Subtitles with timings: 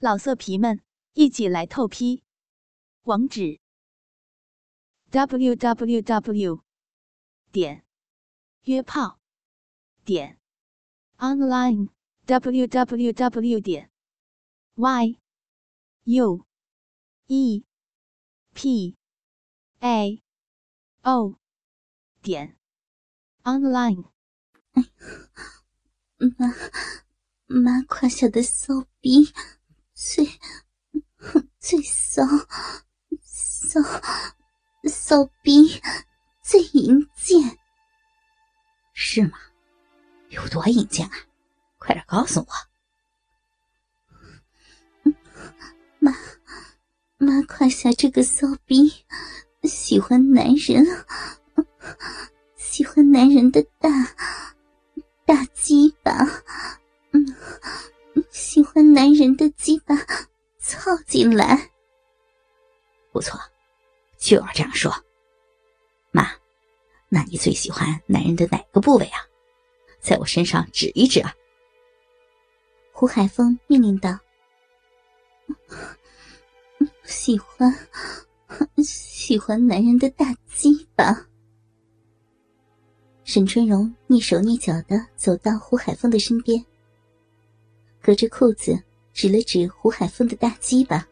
[0.00, 0.80] 老色皮们，
[1.14, 2.22] 一起来透批！
[3.02, 3.58] 网址
[5.10, 6.62] ：w w w
[7.50, 7.84] 点
[8.62, 9.18] 约炮
[10.04, 10.38] 点
[11.16, 11.88] online
[12.26, 13.90] w w w 点
[14.76, 15.18] y
[16.04, 16.46] u
[17.26, 17.64] e
[18.54, 18.96] p
[19.80, 20.22] a
[21.02, 21.40] o
[22.22, 22.56] 点
[23.42, 24.04] online。
[26.18, 26.46] 妈
[27.46, 29.32] 妈胯下的骚逼。
[30.00, 30.24] 最
[31.58, 32.22] 最骚
[33.20, 33.80] 骚
[34.84, 35.82] 骚逼，
[36.40, 37.58] 最淫贱，
[38.94, 39.36] 是吗？
[40.28, 41.12] 有多淫贱啊？
[41.78, 42.46] 快点告诉我！
[45.98, 46.12] 妈
[47.16, 49.04] 妈胯下这个骚逼，
[49.64, 50.86] 喜欢男人，
[52.56, 53.90] 喜欢男人的大
[55.26, 55.87] 大鸡
[61.18, 61.72] 进来，
[63.10, 63.40] 不错，
[64.18, 64.88] 就要这样说。
[66.12, 66.30] 妈，
[67.08, 69.18] 那你最喜欢男人的哪个部位啊？
[69.98, 71.34] 在我身上指一指啊！
[72.92, 74.16] 胡海峰命令道
[77.02, 77.76] ：“喜欢，
[78.76, 81.26] 喜欢男人的大鸡巴。”
[83.26, 86.64] 沈春荣蹑手蹑脚的走到胡海峰的身边。
[88.00, 88.80] 隔着裤子
[89.12, 91.08] 指了指胡海峰的大鸡巴，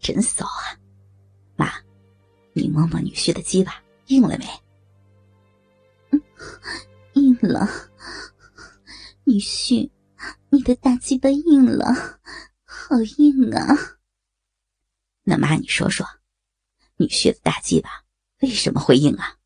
[0.00, 0.78] 真骚啊！
[1.56, 1.70] 妈，
[2.54, 4.46] 你摸摸女婿的鸡巴硬了没？
[7.14, 7.68] 硬了。
[9.24, 9.90] 女婿，
[10.48, 12.20] 你的大鸡巴硬了，
[12.64, 13.98] 好硬啊！
[15.24, 16.06] 那妈，你说说，
[16.96, 18.04] 女婿的大鸡巴
[18.40, 19.36] 为什么会硬啊？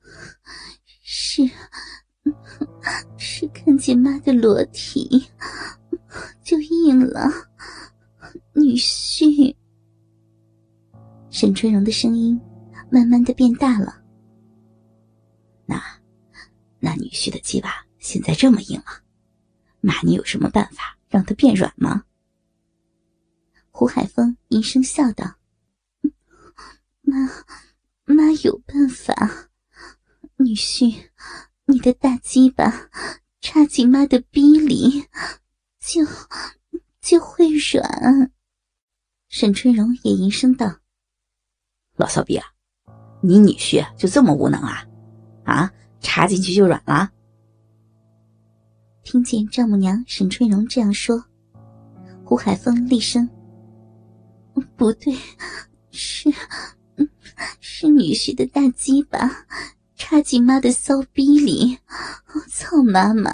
[1.02, 1.42] 是。
[3.18, 5.26] 是看见妈的裸体
[6.42, 7.30] 就硬了，
[8.54, 9.54] 女婿。
[11.30, 12.40] 沈春荣的声音
[12.90, 14.02] 慢慢的变大了。
[15.66, 15.82] 那，
[16.78, 19.02] 那女婿的鸡巴现在这么硬了，
[19.80, 22.04] 妈，你有什么办法让他变软吗？
[23.70, 25.34] 胡海峰阴声笑道
[27.02, 27.28] ：“妈，
[28.06, 29.50] 妈有办法，
[30.36, 30.94] 女婿。”
[31.68, 32.72] 你的大鸡巴
[33.40, 35.04] 插进妈的逼里，
[35.80, 36.00] 就
[37.00, 38.30] 就会软。
[39.28, 40.76] 沈春荣也吟声道
[41.98, 42.46] ：“老骚逼啊，
[43.20, 44.86] 你女婿就这么无能啊？
[45.44, 47.10] 啊，插进去就软了？”
[49.02, 51.20] 听见丈母娘沈春荣这样说，
[52.24, 53.28] 胡海峰厉声
[54.76, 55.12] ：“不对，
[55.90, 56.32] 是，
[57.58, 59.18] 是女婿的大鸡巴。”
[59.96, 61.78] 插进妈的骚逼里，
[62.48, 63.32] 操妈妈，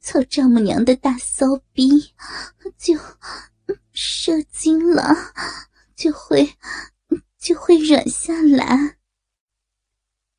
[0.00, 2.14] 操丈母娘的大骚逼，
[2.76, 2.94] 就
[3.92, 5.14] 射精了，
[5.96, 6.56] 就会
[7.38, 8.98] 就会软下来。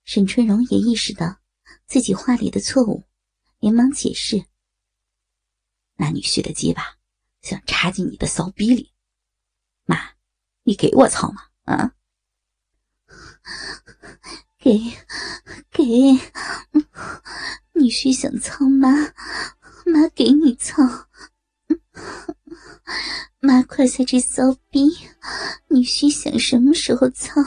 [0.06, 1.40] 沈春荣也意识到
[1.88, 3.04] 自己话里的错误，
[3.60, 4.46] 连忙解释
[5.98, 6.98] ：“那女婿的鸡巴
[7.42, 8.94] 想插进你的骚逼里，
[9.86, 10.12] 妈，
[10.64, 11.42] 你给我操吗？
[11.64, 11.96] 啊？”
[14.70, 14.80] 给，
[15.72, 15.84] 给，
[17.74, 18.92] 女婿想操妈，
[19.84, 21.08] 妈给你操。
[23.40, 24.96] 妈快下这骚逼，
[25.70, 27.42] 女婿想什么时候操，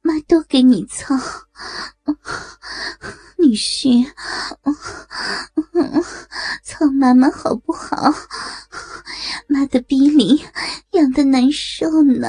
[0.00, 1.16] 妈都给你操。
[3.38, 4.08] 女婿，
[6.62, 8.14] 操妈妈好不好？
[9.48, 10.44] 妈的逼里
[10.92, 12.28] 痒的难受呢。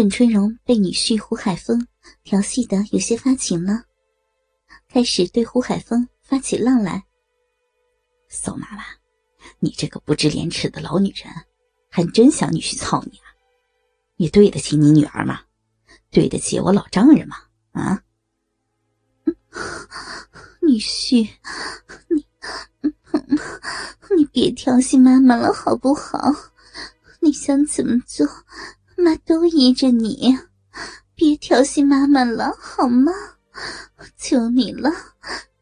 [0.00, 1.86] 沈春荣被女婿胡海峰
[2.22, 3.84] 调戏的有些发情了，
[4.88, 7.04] 开始对胡海峰发起浪来。
[8.26, 8.82] 宋妈妈，
[9.58, 11.30] 你这个不知廉耻的老女人，
[11.90, 13.28] 还真想女婿操你啊？
[14.16, 15.42] 你对得起你女儿吗？
[16.10, 17.36] 对得起我老丈人吗？
[17.72, 18.02] 啊？
[20.66, 21.28] 女婿，
[22.08, 22.26] 你，
[24.16, 26.18] 你别调戏妈妈了好不好？
[27.20, 28.26] 你想怎么做？
[29.00, 30.36] 妈都依着你，
[31.14, 33.12] 别调戏妈妈了，好吗？
[34.16, 34.90] 求你了，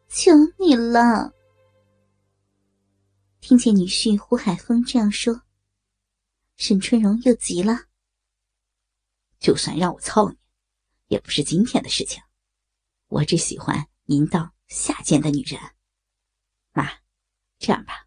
[0.08, 1.32] 求你了！
[3.40, 5.42] 听见女婿胡海峰这样说，
[6.56, 7.86] 沈春荣又急了。
[9.40, 10.36] 就算让我操你，
[11.06, 12.22] 也不是今天的事情。
[13.06, 15.58] 我只喜欢淫荡下贱的女人。
[16.72, 16.90] 妈，
[17.58, 18.06] 这样吧，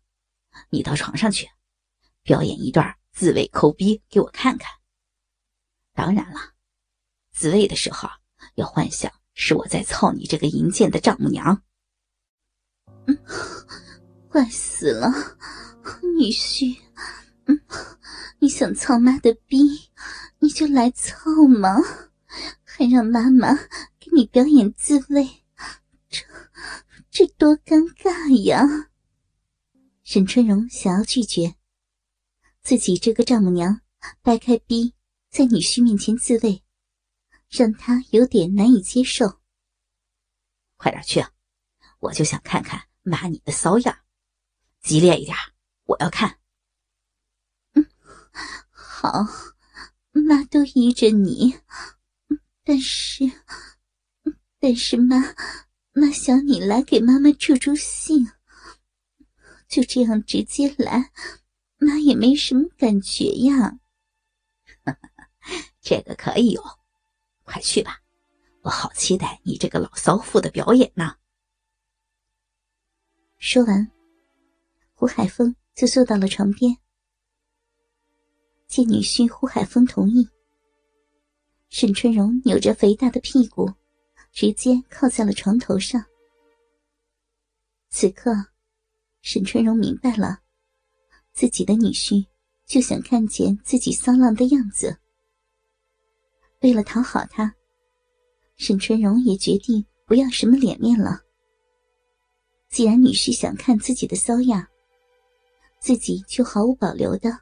[0.69, 1.49] 你到床上去，
[2.21, 4.80] 表演一段自慰抠逼给我看看。
[5.93, 6.39] 当然了，
[7.31, 8.09] 自慰的时候
[8.55, 11.61] 要幻想是我在操你这个淫贱的丈母娘。
[13.07, 13.17] 嗯
[14.29, 15.11] 坏死了，
[16.17, 16.79] 女婿，
[17.45, 17.59] 嗯，
[18.39, 19.57] 你想操妈的逼，
[20.39, 21.75] 你就来操嘛，
[22.63, 23.53] 还让妈妈
[23.99, 25.43] 给你表演自慰，
[26.09, 26.23] 这
[27.09, 28.65] 这多尴尬呀！
[30.03, 31.55] 沈春荣想要拒绝，
[32.61, 33.81] 自己这个丈母娘
[34.21, 34.93] 掰开逼
[35.31, 36.61] 在女婿面前自慰，
[37.49, 39.39] 让他有点难以接受。
[40.75, 41.25] 快点去，
[41.99, 43.97] 我就想看看妈你的骚样。
[44.81, 45.37] 激烈一点，
[45.85, 46.37] 我要看。
[47.75, 47.87] 嗯，
[48.71, 49.25] 好，
[50.11, 51.57] 妈都依着你。
[52.65, 53.31] 但是，
[54.59, 55.33] 但是妈，
[55.93, 58.29] 妈想你来给妈妈助助兴。
[59.69, 61.13] 就这样直接来，
[61.77, 63.79] 妈也没什么感觉呀。
[65.81, 66.63] 这个可以哦，
[67.43, 67.99] 快去吧，
[68.61, 71.15] 我好期待你这个老骚妇的表演呢。
[73.37, 73.91] 说完。
[74.93, 76.77] 胡海峰就坐到了床边，
[78.67, 80.29] 见女婿胡海峰同意，
[81.69, 83.73] 沈春荣扭着肥大的屁股，
[84.31, 86.05] 直接靠在了床头上。
[87.89, 88.31] 此刻，
[89.23, 90.41] 沈春荣明白了，
[91.33, 92.23] 自己的女婿
[92.67, 95.00] 就想看见自己骚浪的样子。
[96.61, 97.55] 为了讨好他，
[98.55, 101.19] 沈春荣也决定不要什么脸面了。
[102.69, 104.65] 既然女婿想看自己的骚样，
[105.79, 107.39] 自己就毫无保留的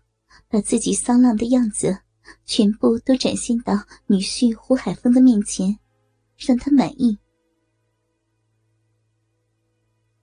[0.47, 1.99] 把自己骚浪的样子
[2.45, 3.73] 全部都展现到
[4.07, 5.77] 女婿胡海峰的面前，
[6.37, 7.17] 让他满意。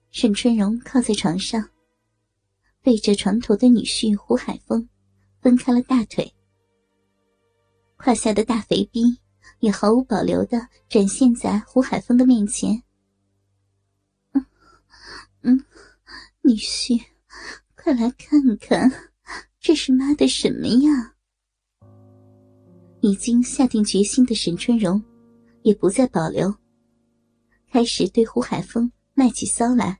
[0.09, 1.69] 沈春荣靠在床上，
[2.81, 4.89] 背着床头的女婿胡海峰
[5.39, 6.33] 分开了大腿，
[7.97, 9.19] 胯下的大肥逼
[9.59, 12.83] 也毫无保留的展现在胡海峰的面前。
[14.33, 14.45] 嗯
[15.41, 15.65] 嗯，
[16.41, 17.03] 女婿。
[17.75, 18.91] 快来看看，
[19.59, 21.15] 这是妈的什么呀？
[23.01, 25.01] 已经下定决心的沈春荣，
[25.61, 26.53] 也不再保留，
[27.71, 29.99] 开始对胡海峰卖起骚来。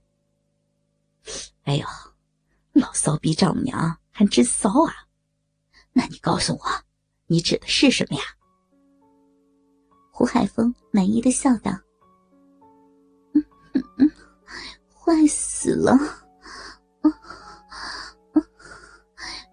[1.63, 1.85] 哎呦，
[2.73, 5.07] 老骚逼丈母娘还真骚啊！
[5.93, 6.59] 那你告诉我，
[7.27, 8.23] 你指的是什么呀？
[10.11, 11.71] 胡海峰满意的笑道
[13.35, 13.43] ：“嗯
[13.73, 14.11] 嗯嗯，
[14.95, 15.95] 坏死了。”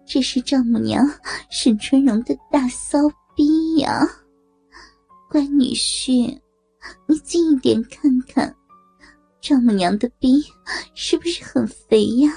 [0.07, 1.05] 这是丈母娘
[1.49, 2.97] 沈春荣的大骚
[3.35, 4.07] 逼呀！
[5.29, 6.39] 乖女婿，
[7.07, 8.55] 你近一点看看，
[9.41, 10.41] 丈母娘的逼
[10.93, 12.31] 是不是很肥呀？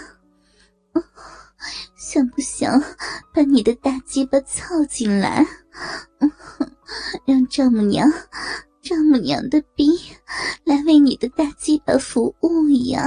[2.08, 2.82] 想不想
[3.34, 5.46] 把你的大鸡巴操进来，
[7.26, 8.10] 让丈母娘、
[8.80, 9.90] 丈母娘的逼
[10.64, 13.04] 来为你的大鸡巴服务呀？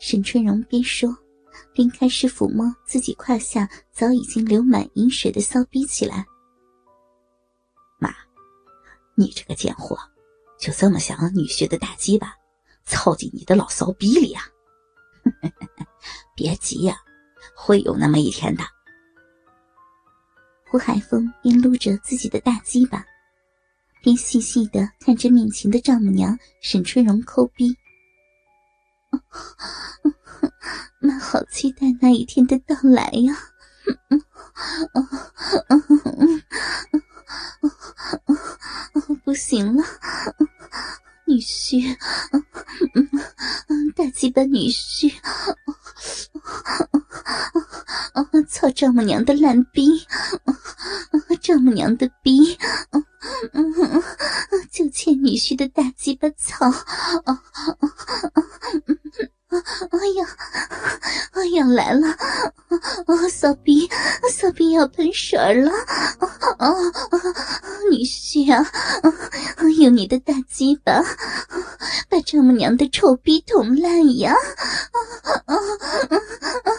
[0.00, 1.16] 沈春荣边说。
[1.74, 6.26] 边开始抚摸自己胯下早已经流满银水的骚逼起来。
[7.98, 8.12] 妈，
[9.14, 9.96] 你这个贱货，
[10.58, 12.34] 就这么想让女婿的大鸡巴
[12.84, 14.42] 操进你的老骚逼里啊？
[16.34, 16.96] 别急呀，
[17.54, 18.64] 会有那么一天的。
[20.70, 23.04] 胡海峰边撸着自己的大鸡巴，
[24.02, 27.76] 边细细的看着面前的丈母娘沈春荣抠逼。
[31.00, 33.36] 妈好期待那一天的到来呀！
[39.24, 39.84] 不行了，
[41.26, 41.96] 女婿，
[43.94, 45.12] 大鸡巴女婿，
[48.62, 50.06] 操丈母娘的烂逼，
[51.40, 52.56] 丈母娘的逼，
[54.70, 56.70] 就欠女婿的大鸡巴操！
[59.50, 60.24] 哎呀，
[61.32, 62.06] 哎呀，来了！
[62.06, 63.90] 啊，骚逼，
[64.30, 65.72] 骚逼要喷水了！
[66.58, 66.70] 啊啊，
[67.90, 68.64] 女婿啊，
[69.80, 71.02] 用你的大鸡巴
[72.08, 74.32] 把丈母娘的臭逼捅烂呀！
[74.32, 76.72] 啊啊啊啊！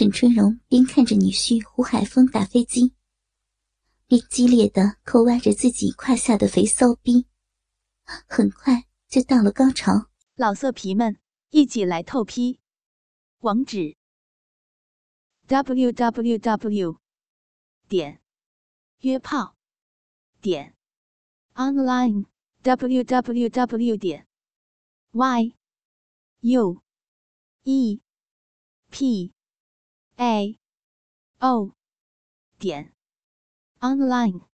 [0.00, 2.94] 沈春荣边看着女婿胡海峰打飞机，
[4.06, 7.26] 边激烈的抠挖着自己胯下的肥骚逼，
[8.26, 10.08] 很快就到了高潮。
[10.36, 11.18] 老色皮们，
[11.50, 12.60] 一起来透批！
[13.40, 13.98] 网址
[15.46, 16.98] ：w w w
[17.86, 18.22] 点
[19.00, 19.54] 约炮
[20.40, 20.74] 点
[21.52, 22.24] online
[22.62, 24.26] w w w 点
[25.10, 25.52] y
[26.40, 26.82] u
[27.64, 28.00] e
[28.88, 29.34] p
[30.20, 30.58] a.
[31.40, 31.72] O.
[32.58, 32.92] 点。
[33.80, 34.49] Online。